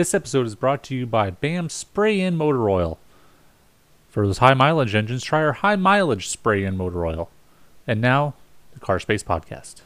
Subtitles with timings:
[0.00, 2.98] This episode is brought to you by BAM Spray In Motor Oil.
[4.08, 7.28] For those high mileage engines, try our high mileage spray in motor oil.
[7.86, 8.32] And now,
[8.72, 9.82] the Car Space Podcast.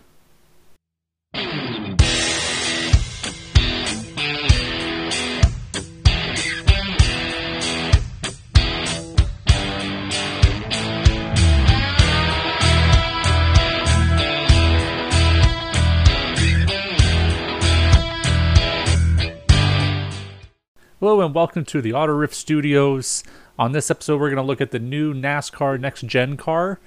[21.04, 23.24] Hello and welcome to the Auto Riff Studios.
[23.58, 26.80] On this episode, we're going to look at the new NASCAR Next Gen car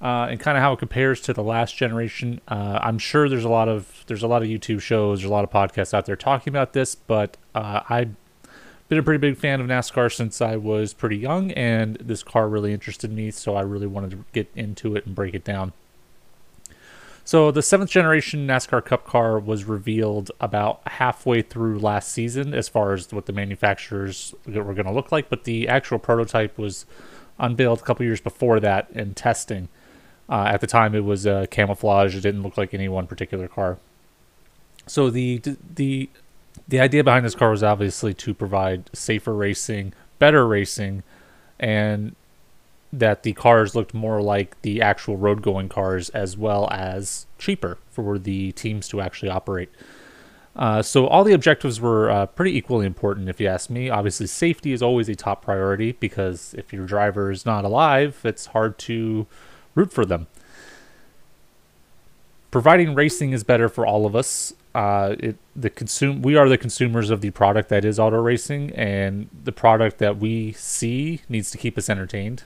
[0.00, 2.40] uh, and kind of how it compares to the last generation.
[2.46, 5.32] Uh, I'm sure there's a lot of there's a lot of YouTube shows, there's a
[5.32, 8.14] lot of podcasts out there talking about this, but uh, I've
[8.88, 12.48] been a pretty big fan of NASCAR since I was pretty young, and this car
[12.48, 15.72] really interested me, so I really wanted to get into it and break it down.
[17.26, 22.68] So the seventh generation NASCAR Cup car was revealed about halfway through last season, as
[22.68, 25.28] far as what the manufacturers were going to look like.
[25.28, 26.86] But the actual prototype was
[27.36, 29.68] unveiled a couple years before that in testing.
[30.28, 33.48] Uh, at the time, it was uh, camouflage; it didn't look like any one particular
[33.48, 33.78] car.
[34.86, 35.42] So the
[35.74, 36.08] the
[36.68, 41.02] the idea behind this car was obviously to provide safer racing, better racing,
[41.58, 42.14] and
[42.98, 47.78] that the cars looked more like the actual road going cars as well as cheaper
[47.90, 49.70] for the teams to actually operate.
[50.56, 53.90] Uh, so all the objectives were uh, pretty equally important, if you ask me.
[53.90, 58.46] Obviously, safety is always a top priority because if your driver is not alive, it's
[58.46, 59.26] hard to
[59.74, 60.26] root for them.
[62.50, 64.54] Providing racing is better for all of us.
[64.74, 68.70] Uh, it the consume we are the consumers of the product that is auto racing,
[68.72, 72.44] and the product that we see needs to keep us entertained.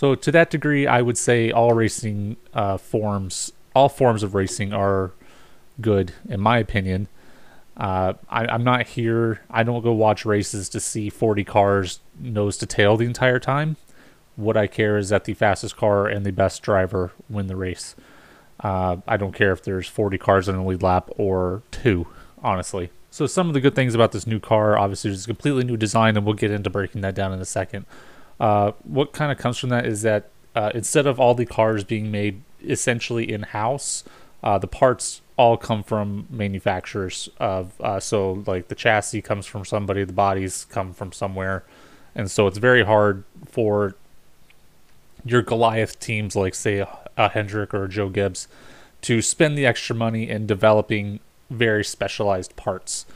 [0.00, 4.72] So to that degree, I would say all racing uh, forms, all forms of racing
[4.72, 5.12] are
[5.78, 7.08] good in my opinion.
[7.76, 9.42] Uh, I, am not here.
[9.50, 13.76] I don't go watch races to see 40 cars nose to tail the entire time.
[14.36, 17.94] What I care is that the fastest car and the best driver win the race.
[18.58, 22.06] Uh, I don't care if there's 40 cars in the lead lap or two,
[22.42, 22.88] honestly.
[23.10, 25.76] So some of the good things about this new car, obviously, it's a completely new
[25.76, 27.84] design, and we'll get into breaking that down in a second.
[28.40, 31.84] Uh, what kind of comes from that is that uh, instead of all the cars
[31.84, 34.02] being made essentially in house,
[34.42, 37.28] uh, the parts all come from manufacturers.
[37.38, 41.64] Of uh, so like the chassis comes from somebody, the bodies come from somewhere,
[42.14, 43.94] and so it's very hard for
[45.24, 48.48] your Goliath teams like say a, a Hendrick or a Joe Gibbs
[49.02, 51.20] to spend the extra money in developing
[51.50, 53.06] very specialized parts.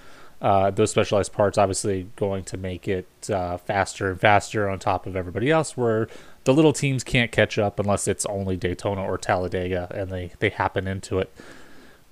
[0.45, 5.07] Uh, those specialized parts obviously going to make it uh, faster and faster on top
[5.07, 6.07] of everybody else where
[6.45, 10.51] the little teams can't catch up unless it's only daytona or talladega and they, they
[10.51, 11.33] happen into it.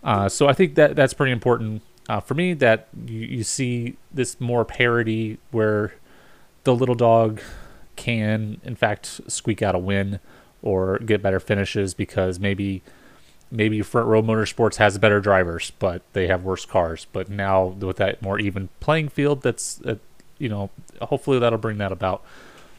[0.03, 3.99] Uh, so i think that that's pretty important uh, for me that you, you see
[4.11, 5.93] this more parity where
[6.65, 7.39] the little dog
[7.97, 10.21] can in fact squeak out a win
[10.63, 12.83] or get better finishes because maybe
[13.53, 17.07] maybe Front Row Motorsports has better drivers, but they have worse cars.
[17.13, 19.97] But now with that more even playing field, that's uh,
[20.39, 20.71] you know
[21.03, 22.25] hopefully that'll bring that about.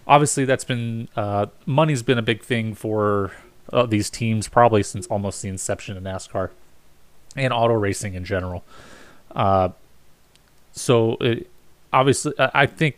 [0.06, 3.32] Obviously, that's been uh, money's been a big thing for
[3.72, 6.50] uh, these teams probably since almost the inception of NASCAR
[7.38, 8.64] and auto racing in general.
[9.32, 9.70] Uh,
[10.74, 11.50] so it,
[11.94, 12.98] obviously, I think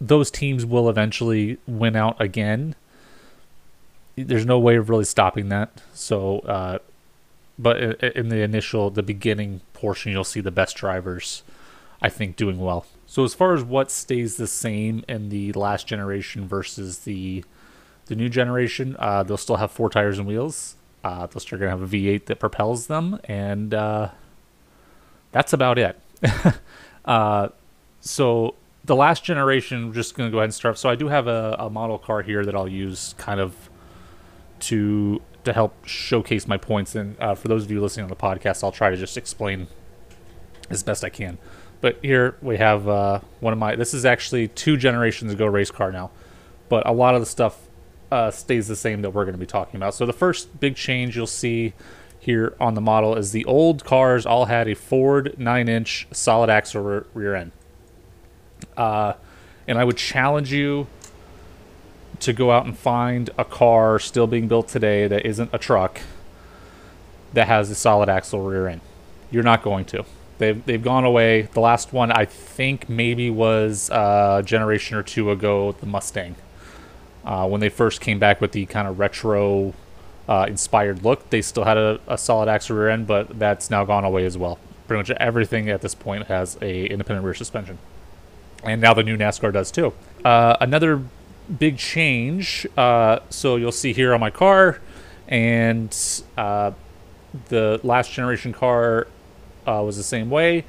[0.00, 2.74] those teams will eventually win out again.
[4.16, 5.80] There's no way of really stopping that.
[5.94, 6.78] So uh,
[7.58, 11.42] but in the initial, the beginning portion, you'll see the best drivers,
[12.02, 12.86] I think, doing well.
[13.06, 17.44] So as far as what stays the same in the last generation versus the
[18.06, 20.76] the new generation, uh, they'll still have four tires and wheels.
[21.02, 24.10] Uh, they'll still gonna have a V8 that propels them, and uh,
[25.32, 25.98] that's about it.
[27.04, 27.48] uh,
[28.00, 30.78] so the last generation, I'm just gonna go ahead and start.
[30.78, 33.54] So I do have a, a model car here that I'll use kind of
[34.60, 36.94] to to help showcase my points.
[36.94, 39.68] And uh, for those of you listening on the podcast, I'll try to just explain
[40.70, 41.38] as best I can.
[41.80, 43.76] But here we have uh, one of my.
[43.76, 46.10] This is actually two generations ago race car now,
[46.68, 47.66] but a lot of the stuff
[48.10, 49.94] uh, stays the same that we're going to be talking about.
[49.94, 51.74] So the first big change you'll see
[52.18, 57.04] here on the model is the old cars all had a Ford nine-inch solid axle
[57.14, 57.52] rear end.
[58.76, 59.12] Uh,
[59.68, 60.86] and I would challenge you
[62.20, 66.00] to go out and find a car still being built today that isn't a truck
[67.32, 68.80] that has a solid axle rear end.
[69.30, 70.04] You're not going to.
[70.38, 71.42] They've they've gone away.
[71.42, 76.36] The last one I think maybe was a generation or two ago, the Mustang.
[77.24, 79.74] Uh, when they first came back with the kind of retro
[80.28, 83.84] uh, inspired look, they still had a, a, solid axle rear end, but that's now
[83.84, 84.58] gone away as well.
[84.86, 87.78] pretty much everything at this point has a independent rear suspension,
[88.62, 89.92] and now the new NASCAR does too.
[90.24, 91.02] Uh, another
[91.58, 92.66] big change.
[92.76, 94.80] Uh, so you'll see here on my car,
[95.28, 95.96] and
[96.36, 96.72] uh,
[97.48, 99.06] the last generation car
[99.66, 100.64] uh, was the same way.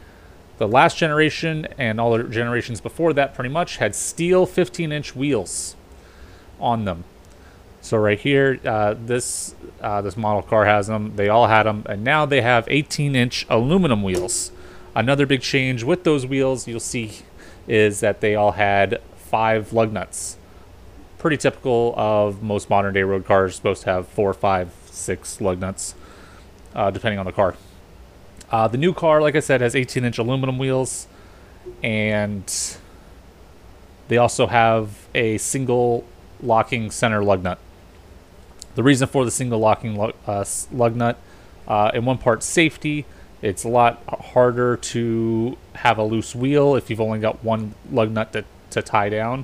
[0.57, 5.15] The last generation and all the generations before that pretty much had steel 15 inch
[5.15, 5.75] wheels
[6.59, 7.03] on them.
[7.81, 11.15] So right here, uh, this uh, this model car has them.
[11.15, 14.51] They all had them, and now they have 18 inch aluminum wheels.
[14.95, 17.19] Another big change with those wheels you'll see
[17.67, 20.37] is that they all had five lug nuts.
[21.27, 25.59] Pretty typical of most modern day road cars, supposed to have four, five, six lug
[25.59, 25.93] nuts,
[26.73, 27.53] uh, depending on the car.
[28.49, 31.05] Uh, the new car, like I said, has 18 inch aluminum wheels,
[31.83, 32.49] and
[34.07, 36.05] they also have a single
[36.41, 37.59] locking center lug nut.
[38.75, 41.19] The reason for the single locking lug, uh, lug nut,
[41.67, 43.05] uh, in one part, safety.
[43.41, 48.11] It's a lot harder to have a loose wheel if you've only got one lug
[48.11, 49.43] nut to, to tie down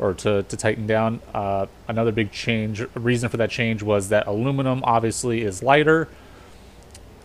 [0.00, 1.20] or to, to tighten down.
[1.32, 6.08] Uh, another big change, reason for that change was that aluminum obviously is lighter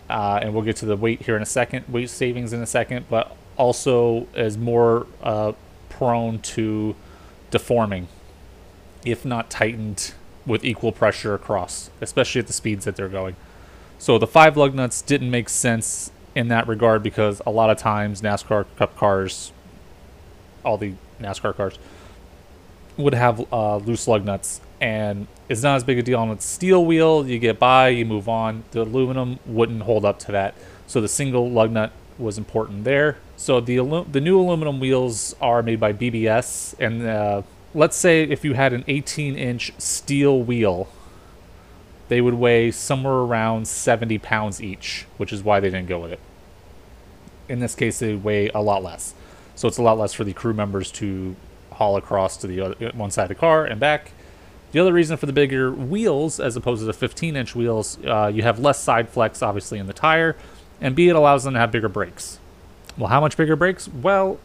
[0.08, 2.66] uh, and we'll get to the weight here in a second, weight savings in a
[2.66, 5.52] second, but also is more uh,
[5.88, 6.94] prone to
[7.50, 8.06] deforming
[9.04, 10.12] if not tightened
[10.44, 13.36] with equal pressure across, especially at the speeds that they're going.
[13.98, 17.78] So the five lug nuts didn't make sense in that regard because a lot of
[17.78, 19.52] times NASCAR Cup cars,
[20.64, 21.78] all the NASCAR cars,
[22.96, 26.40] would have uh, loose lug nuts and it's not as big a deal on a
[26.40, 27.26] steel wheel.
[27.26, 28.64] You get by, you move on.
[28.72, 30.54] The aluminum wouldn't hold up to that,
[30.86, 33.18] so the single lug nut was important there.
[33.36, 37.42] So the the new aluminum wheels are made by BBS, and uh,
[37.74, 40.88] let's say if you had an 18-inch steel wheel,
[42.08, 46.12] they would weigh somewhere around 70 pounds each, which is why they didn't go with
[46.12, 46.20] it.
[47.48, 49.14] In this case, they weigh a lot less,
[49.54, 51.36] so it's a lot less for the crew members to
[51.76, 54.12] haul across to the other, one side of the car and back
[54.76, 58.30] the other reason for the bigger wheels, as opposed to the 15 inch wheels, uh,
[58.32, 60.36] you have less side flex, obviously, in the tire,
[60.80, 62.38] and B, it allows them to have bigger brakes.
[62.98, 63.88] Well, how much bigger brakes?
[63.88, 64.38] Well,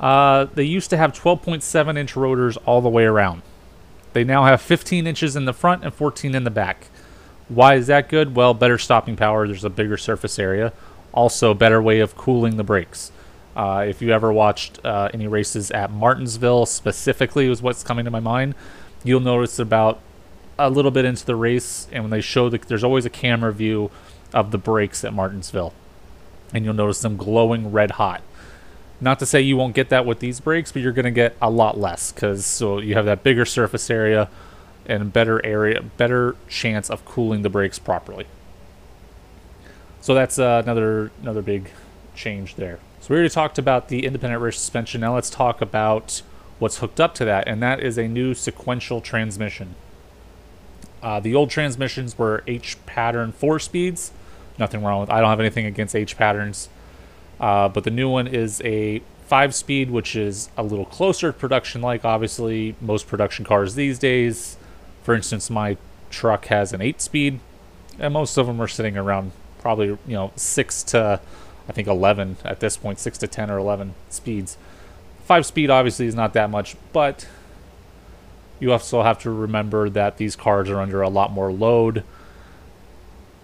[0.00, 3.42] uh, they used to have 12.7 inch rotors all the way around.
[4.12, 6.88] They now have 15 inches in the front and 14 in the back.
[7.48, 8.34] Why is that good?
[8.34, 10.72] Well, better stopping power, there's a bigger surface area.
[11.12, 13.12] Also, better way of cooling the brakes.
[13.56, 18.10] Uh, if you ever watched uh, any races at Martinsville, specifically, was what's coming to
[18.10, 18.54] my mind
[19.06, 20.00] you'll notice about
[20.58, 23.52] a little bit into the race, and when they show the, there's always a camera
[23.52, 23.90] view
[24.34, 25.72] of the brakes at Martinsville,
[26.52, 28.22] and you'll notice them glowing red hot.
[29.00, 31.36] Not to say you won't get that with these brakes, but you're going to get
[31.40, 34.30] a lot less because so you have that bigger surface area
[34.86, 38.26] and better area, better chance of cooling the brakes properly.
[40.00, 41.70] So that's uh, another another big
[42.14, 42.78] change there.
[43.06, 45.00] So we already talked about the independent rear suspension.
[45.00, 46.22] Now let's talk about
[46.58, 49.76] what's hooked up to that, and that is a new sequential transmission.
[51.04, 54.10] Uh, the old transmissions were H pattern four speeds.
[54.58, 55.08] Nothing wrong with.
[55.08, 56.68] I don't have anything against H patterns,
[57.38, 61.38] uh, but the new one is a five speed, which is a little closer to
[61.38, 62.04] production like.
[62.04, 64.56] Obviously, most production cars these days,
[65.04, 65.76] for instance, my
[66.10, 67.38] truck has an eight speed,
[68.00, 69.30] and most of them are sitting around
[69.60, 71.20] probably you know six to
[71.68, 74.56] I think 11 at this point, six to 10 or 11 speeds.
[75.24, 77.26] Five speed obviously is not that much, but
[78.60, 82.04] you also have to remember that these cars are under a lot more load.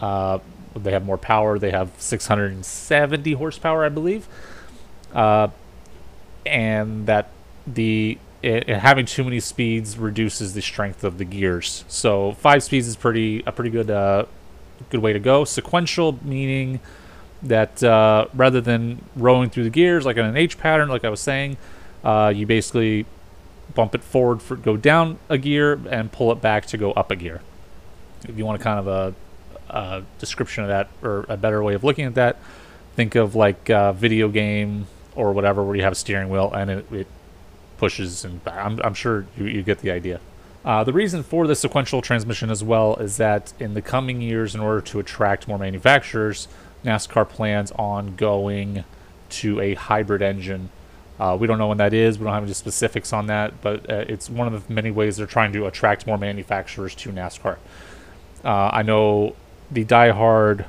[0.00, 0.38] Uh,
[0.74, 1.58] they have more power.
[1.58, 4.26] They have 670 horsepower, I believe,
[5.12, 5.48] uh,
[6.46, 7.28] and that
[7.66, 11.84] the it, having too many speeds reduces the strength of the gears.
[11.88, 14.24] So five speeds is pretty a pretty good uh,
[14.90, 15.44] good way to go.
[15.44, 16.80] Sequential meaning
[17.42, 21.10] that uh, rather than rolling through the gears like in an H pattern, like I
[21.10, 21.56] was saying,
[22.04, 23.06] uh, you basically
[23.74, 27.10] bump it forward for go down a gear and pull it back to go up
[27.10, 27.40] a gear.
[28.28, 29.14] If you want a kind of a,
[29.70, 32.36] a description of that or a better way of looking at that,
[32.94, 36.70] think of like a video game or whatever where you have a steering wheel and
[36.70, 37.06] it, it
[37.78, 38.40] pushes and.
[38.46, 40.20] I'm, I'm sure you, you get the idea.
[40.64, 44.54] Uh, the reason for the sequential transmission as well is that in the coming years,
[44.54, 46.46] in order to attract more manufacturers,
[46.84, 48.84] NASCAR plans on going
[49.30, 50.70] to a hybrid engine.
[51.18, 52.18] Uh, we don't know when that is.
[52.18, 55.16] We don't have any specifics on that, but uh, it's one of the many ways
[55.16, 57.58] they're trying to attract more manufacturers to NASCAR.
[58.44, 59.36] Uh, I know
[59.70, 60.66] the die-hard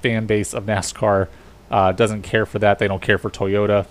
[0.00, 1.28] fan base of NASCAR
[1.70, 2.78] uh, doesn't care for that.
[2.78, 3.86] They don't care for Toyota.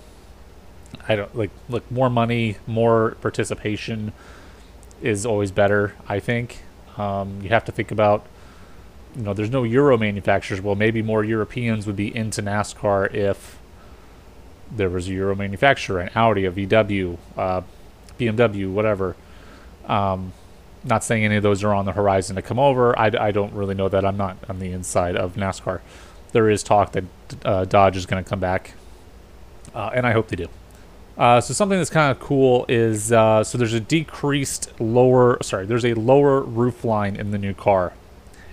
[1.08, 4.12] I don't like look more money, more participation
[5.00, 5.94] is always better.
[6.08, 6.62] I think
[6.96, 8.26] um, you have to think about
[9.16, 10.60] you know, there's no Euro manufacturers.
[10.60, 13.58] Well, maybe more Europeans would be into NASCAR if
[14.70, 17.62] there was a Euro manufacturer, an Audi, a VW, uh,
[18.18, 19.16] BMW, whatever.
[19.86, 20.32] Um,
[20.84, 22.98] not saying any of those are on the horizon to come over.
[22.98, 24.04] I, I don't really know that.
[24.04, 25.80] I'm not on the inside of NASCAR.
[26.32, 27.04] There is talk that
[27.44, 28.72] uh, Dodge is going to come back,
[29.74, 30.48] uh, and I hope they do.
[31.16, 35.66] Uh, so something that's kind of cool is uh, so there's a decreased lower sorry
[35.66, 37.92] there's a lower roof line in the new car,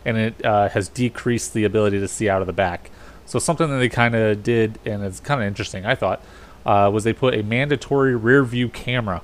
[0.10, 2.90] and it uh, has decreased the ability to see out of the back.
[3.26, 6.22] So something that they kind of did, and it's kind of interesting I thought,
[6.66, 9.22] uh, was they put a mandatory rear view camera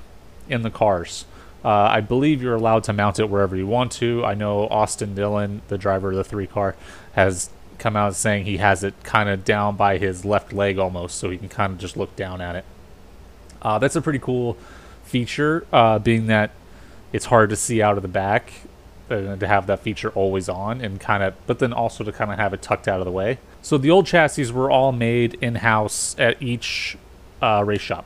[0.48, 1.26] in the cars.
[1.64, 4.24] Uh, I believe you're allowed to mount it wherever you want to.
[4.24, 6.76] I know Austin Dillon, the driver of the three car,
[7.14, 7.50] has
[7.80, 11.32] come out saying he has it kind of down by his left leg almost, so
[11.32, 12.66] he can kind of just look down at it.
[13.64, 14.56] Uh, that's a pretty cool
[15.04, 16.52] feature, uh, being that
[17.12, 18.54] it's hard to see out of the back,
[19.10, 22.32] uh, to have that feature always on, and kind of, but then also to kind
[22.32, 23.38] of have it tucked out of the way.
[23.62, 26.98] So the old chassis were all made in house at each
[27.42, 28.06] uh, race shop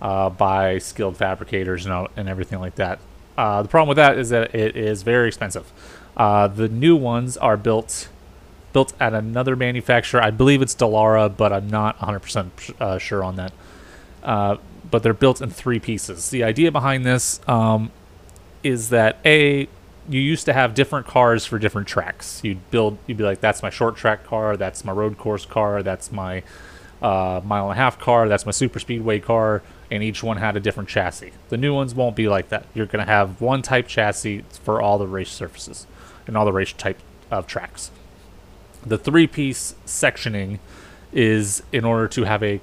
[0.00, 2.98] uh, by skilled fabricators and, and everything like that.
[3.36, 5.72] Uh, the problem with that is that it is very expensive.
[6.16, 8.08] Uh, the new ones are built
[8.72, 10.22] built at another manufacturer.
[10.22, 13.52] I believe it's Dallara, but I'm not 100% uh, sure on that.
[14.90, 16.30] But they're built in three pieces.
[16.30, 17.92] The idea behind this um,
[18.62, 19.68] is that a
[20.08, 22.40] you used to have different cars for different tracks.
[22.42, 25.82] You'd build, you'd be like, that's my short track car, that's my road course car,
[25.82, 26.42] that's my
[27.00, 30.56] uh, mile and a half car, that's my super speedway car, and each one had
[30.56, 31.32] a different chassis.
[31.48, 32.66] The new ones won't be like that.
[32.74, 35.86] You're going to have one type chassis for all the race surfaces
[36.26, 36.98] and all the race type
[37.30, 37.90] of tracks.
[38.84, 40.58] The three piece sectioning
[41.12, 42.60] is in order to have a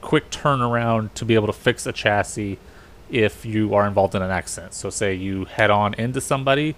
[0.00, 2.58] quick turnaround to be able to fix a chassis
[3.10, 4.74] if you are involved in an accident.
[4.74, 6.74] So, say you head on into somebody,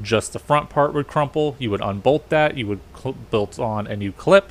[0.00, 1.56] just the front part would crumple.
[1.58, 2.80] You would unbolt that, you would
[3.30, 4.50] bolt on a new clip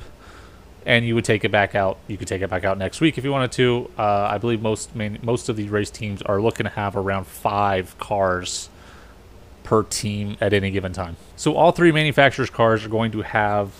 [0.86, 1.98] and you would take it back out.
[2.06, 3.90] You could take it back out next week if you wanted to.
[3.98, 7.26] Uh, I believe most main, most of the race teams are looking to have around
[7.26, 8.70] five cars
[9.64, 11.16] per team at any given time.
[11.34, 13.72] So all three manufacturers' cars are going to have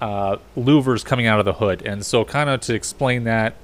[0.00, 3.54] uh, louvers coming out of the hood, and so kind of to explain that,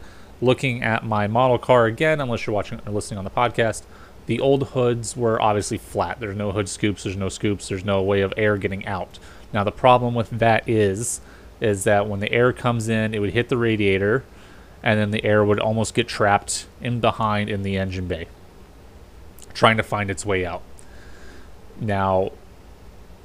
[0.40, 3.82] looking at my model car again, unless you're watching or listening on the podcast.
[4.26, 6.18] The old hoods were obviously flat.
[6.18, 9.18] There's no hood scoops, there's no scoops, there's no way of air getting out.
[9.52, 11.20] Now, the problem with that is
[11.60, 14.24] is that when the air comes in, it would hit the radiator,
[14.82, 18.26] and then the air would almost get trapped in behind in the engine bay,
[19.54, 20.62] trying to find its way out.
[21.80, 22.32] Now,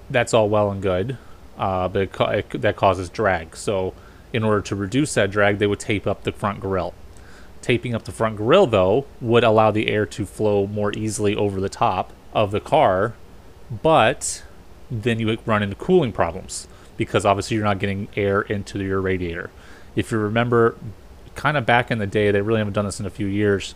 [0.10, 1.18] that's all well and good,
[1.58, 3.58] uh, but it, that causes drag.
[3.58, 3.94] So,
[4.32, 6.94] in order to reduce that drag, they would tape up the front grill.
[7.62, 11.62] Taping up the front grille, though, would allow the air to flow more easily over
[11.62, 13.14] the top of the car,
[13.84, 14.44] but
[14.90, 19.00] then you would run into cooling problems because obviously you're not getting air into your
[19.00, 19.50] radiator.
[19.96, 20.76] If you remember,
[21.36, 23.76] kind of back in the day, they really haven't done this in a few years.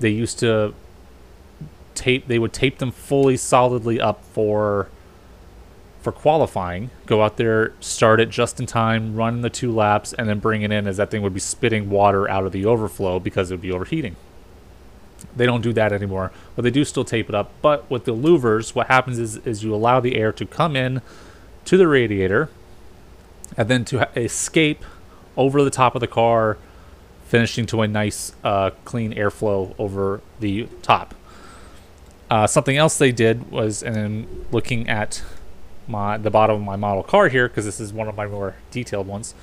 [0.00, 0.74] They used to
[1.94, 2.28] tape.
[2.28, 4.88] They would tape them fully, solidly up for
[6.00, 6.90] for qualifying.
[7.06, 10.62] Go out there, start it just in time, run the two laps, and then bring
[10.62, 13.54] it in as that thing would be spitting water out of the overflow because it
[13.54, 14.16] would be overheating.
[15.34, 17.50] They don't do that anymore, but they do still tape it up.
[17.60, 21.02] But with the louvers, what happens is, is you allow the air to come in
[21.64, 22.48] to the radiator
[23.56, 24.84] and then to escape
[25.36, 26.58] over the top of the car,
[27.26, 31.14] finishing to a nice, uh, clean airflow over the top.
[32.30, 35.22] Uh, something else they did was, and looking at
[35.88, 38.56] my the bottom of my model car here, because this is one of my more
[38.70, 39.34] detailed ones,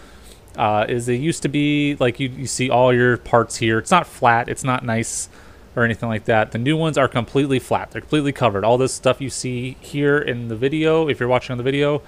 [0.58, 3.80] uh, is it used to be like you, you see all your parts here.
[3.80, 5.30] It's not flat, it's not nice
[5.76, 6.52] or anything like that.
[6.52, 7.92] The new ones are completely flat.
[7.92, 8.64] They're completely covered.
[8.64, 12.02] All this stuff you see here in the video, if you're watching on the video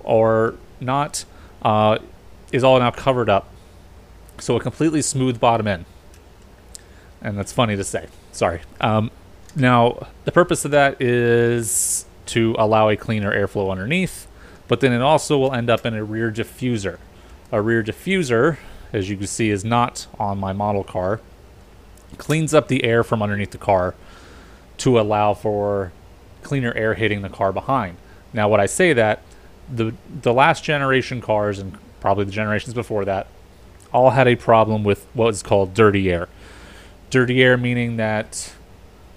[0.00, 1.24] or not,
[1.62, 1.98] uh,
[2.52, 3.48] is all now covered up.
[4.38, 5.86] So a completely smooth bottom end.
[7.22, 8.08] And that's funny to say.
[8.32, 8.60] Sorry.
[8.82, 9.10] Um,
[9.54, 14.26] now, the purpose of that is to allow a cleaner airflow underneath,
[14.68, 16.98] but then it also will end up in a rear diffuser.
[17.52, 18.58] A rear diffuser,
[18.92, 21.20] as you can see, is not on my model car
[22.18, 23.94] cleans up the air from underneath the car
[24.78, 25.92] to allow for
[26.42, 27.96] cleaner air hitting the car behind.
[28.32, 29.22] Now, what I say that
[29.72, 33.26] the the last generation cars and probably the generations before that
[33.92, 36.28] all had a problem with what is called dirty air.
[37.10, 38.52] Dirty air meaning that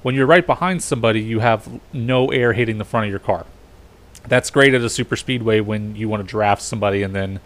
[0.01, 3.45] when you're right behind somebody, you have no air hitting the front of your car.
[4.27, 7.39] That's great at a super speedway when you want to draft somebody and then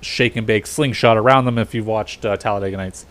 [0.00, 3.06] shake and bake slingshot around them if you've watched uh, Talladega Nights.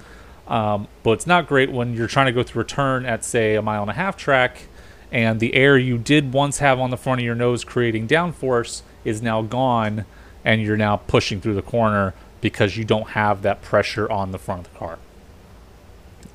[0.48, 3.56] Um, but it's not great when you're trying to go through a turn at, say,
[3.56, 4.64] a mile and a half track
[5.12, 8.82] and the air you did once have on the front of your nose creating downforce
[9.04, 10.06] is now gone,
[10.46, 14.38] and you're now pushing through the corner because you don't have that pressure on the
[14.38, 15.00] front of the car.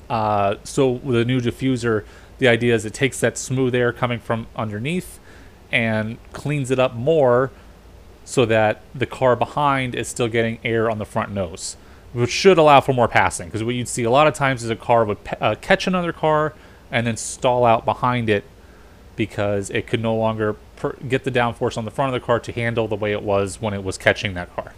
[0.09, 2.05] Uh, so with a new diffuser,
[2.37, 5.19] the idea is it takes that smooth air coming from underneath
[5.71, 7.51] and cleans it up more
[8.23, 11.77] so that the car behind is still getting air on the front nose,
[12.13, 13.47] which should allow for more passing.
[13.47, 16.11] Because what you'd see a lot of times is a car would uh, catch another
[16.11, 16.53] car
[16.91, 18.43] and then stall out behind it
[19.15, 20.55] because it could no longer
[21.07, 23.61] get the downforce on the front of the car to handle the way it was
[23.61, 24.73] when it was catching that car.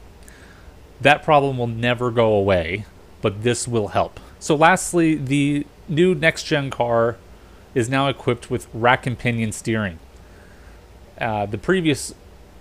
[1.01, 2.86] That problem will never go away,
[3.22, 4.19] but this will help.
[4.39, 7.17] So, lastly, the new next gen car
[7.74, 10.00] is now equipped with rack and pinion steering.
[11.20, 12.13] Uh, the previous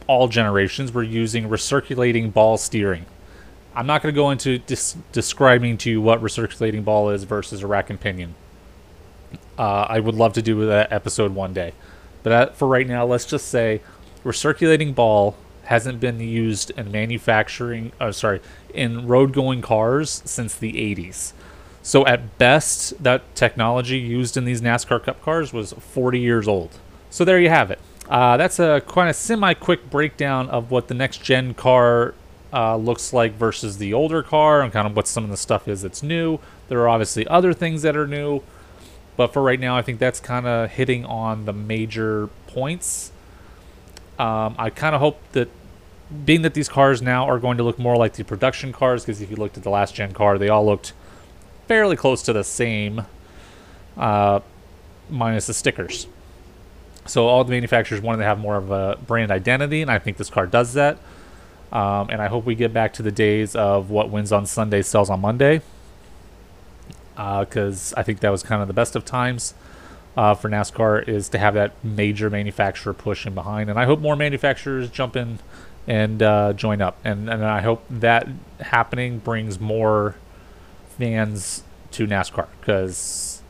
[0.06, 3.06] all generations were using recirculating ball steering.
[3.74, 4.58] I'm not going to go into
[5.12, 8.34] describing to you what recirculating ball is versus a rack and pinion.
[9.58, 11.72] Uh, I would love to do that episode one day.
[12.22, 13.82] But for right now, let's just say
[14.24, 18.40] recirculating ball hasn't been used in manufacturing, uh, sorry,
[18.72, 21.32] in road going cars since the 80s.
[21.86, 26.80] So at best, that technology used in these NASCAR Cup cars was 40 years old.
[27.10, 27.78] So there you have it.
[28.08, 32.14] Uh, that's a kind of semi-quick breakdown of what the next gen car
[32.52, 35.68] uh, looks like versus the older car and kind of what some of the stuff
[35.68, 36.40] is that's new.
[36.66, 38.42] There are obviously other things that are new,
[39.16, 43.12] but for right now, I think that's kind of hitting on the major points.
[44.18, 45.48] Um, I kind of hope that
[46.24, 49.20] being that these cars now are going to look more like the production cars, because
[49.20, 50.92] if you looked at the last gen car, they all looked
[51.66, 53.06] fairly close to the same,
[53.96, 54.40] uh,
[55.10, 56.06] minus the stickers.
[57.06, 60.16] So all the manufacturers wanted to have more of a brand identity, and I think
[60.16, 60.98] this car does that.
[61.72, 64.82] Um, and I hope we get back to the days of what wins on Sunday
[64.82, 65.60] sells on Monday,
[67.14, 69.54] because uh, I think that was kind of the best of times
[70.16, 74.00] uh, for NASCAR is to have that major manufacturer push in behind, and I hope
[74.00, 75.38] more manufacturers jump in
[75.86, 78.28] and uh, join up, and and I hope that
[78.60, 80.16] happening brings more
[80.98, 81.62] fans
[81.92, 83.42] to NASCAR because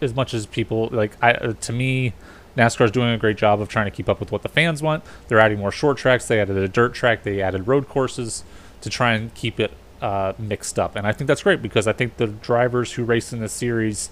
[0.00, 2.12] as much as people like I to me
[2.56, 4.82] NASCAR is doing a great job of trying to keep up with what the fans
[4.82, 5.04] want.
[5.28, 6.28] They're adding more short tracks.
[6.28, 7.22] They added a dirt track.
[7.22, 8.44] They added road courses
[8.82, 10.96] to try and keep it uh, mixed up.
[10.96, 14.10] And I think that's great because I think the drivers who race in this series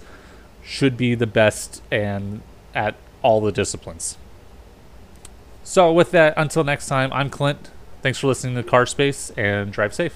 [0.63, 2.41] should be the best and
[2.73, 4.17] at all the disciplines.
[5.63, 7.69] So with that, until next time, I'm Clint.
[8.01, 10.15] Thanks for listening to Car Space and drive safe.